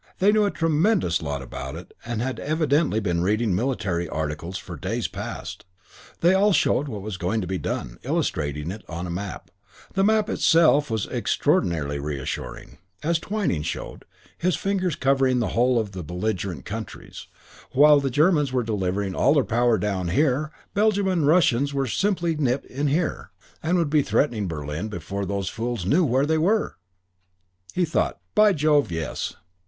They 0.17 0.31
knew 0.31 0.45
a 0.45 0.49
tremendous 0.49 1.21
lot 1.21 1.43
about 1.43 1.75
it 1.75 1.93
and 2.03 2.23
had 2.23 2.39
evidently 2.39 2.99
been 2.99 3.21
reading 3.21 3.53
military 3.53 4.09
articles 4.09 4.57
for 4.57 4.75
days 4.75 5.07
past. 5.07 5.63
They 6.21 6.33
all 6.33 6.53
showed 6.53 6.87
what 6.87 7.03
was 7.03 7.17
going 7.17 7.39
to 7.41 7.45
be 7.45 7.59
done, 7.59 7.99
illustrating 8.01 8.71
it 8.71 8.83
on 8.89 9.05
the 9.05 9.11
map. 9.11 9.51
And 9.89 9.93
the 9.95 10.03
map 10.03 10.27
itself 10.27 10.89
was 10.89 11.05
extraordinarily 11.05 11.99
reassuring: 11.99 12.79
as 13.03 13.19
Twyning 13.19 13.61
showed 13.61 14.05
his 14.39 14.55
fingers 14.55 14.95
covering 14.95 15.37
the 15.37 15.49
whole 15.49 15.77
of 15.77 15.91
the 15.91 16.01
belligerent 16.01 16.65
countries 16.65 17.27
while 17.73 17.99
the 17.99 18.09
Germans 18.09 18.51
were 18.51 18.63
delivering 18.63 19.13
all 19.13 19.35
their 19.35 19.43
power 19.43 19.77
down 19.77 20.07
here, 20.07 20.45
in 20.51 20.71
Belgium, 20.73 21.05
the 21.05 21.27
Russians 21.27 21.73
simply 21.93 22.35
nipped 22.35 22.65
in 22.65 22.87
here 22.87 23.29
and 23.61 23.77
would 23.77 23.91
be 23.91 24.01
threatening 24.01 24.47
Berlin 24.47 24.87
before 24.89 25.27
those 25.27 25.47
fools 25.49 25.85
knew 25.85 26.03
where 26.03 26.25
they 26.25 26.39
were! 26.39 26.77
He 27.75 27.85
thought, 27.85 28.19
"By 28.33 28.53
Jove, 28.53 28.91
yes." 28.91 29.35